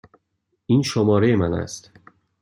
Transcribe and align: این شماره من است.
این 0.65 0.81
شماره 0.81 1.35
من 1.35 1.53
است. 1.53 1.91